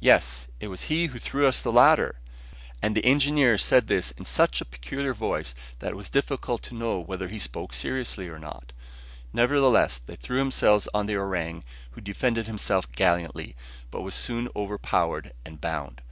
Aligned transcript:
"Yes! 0.00 0.46
it 0.60 0.68
was 0.68 0.82
he 0.92 1.06
who 1.06 1.18
threw 1.18 1.46
us 1.46 1.62
the 1.62 1.72
ladder!" 1.72 2.16
And 2.82 2.94
the 2.94 3.06
engineer 3.06 3.56
said 3.56 3.86
this 3.86 4.10
in 4.10 4.26
such 4.26 4.60
a 4.60 4.66
peculiar 4.66 5.14
voice 5.14 5.54
that 5.78 5.92
it 5.92 5.96
was 5.96 6.10
difficult 6.10 6.60
to 6.64 6.74
know 6.74 7.00
whether 7.00 7.28
he 7.28 7.38
spoke 7.38 7.72
seriously 7.72 8.28
or 8.28 8.38
not. 8.38 8.74
Nevertheless, 9.32 9.96
they 9.96 10.16
threw 10.16 10.36
themselves 10.36 10.86
on 10.92 11.06
the 11.06 11.16
orang, 11.16 11.64
who 11.92 12.02
defended 12.02 12.46
himself 12.46 12.92
gallantly, 12.92 13.56
but 13.90 14.02
was 14.02 14.14
soon 14.14 14.50
overpowered 14.54 15.32
and 15.46 15.62
bound. 15.62 16.02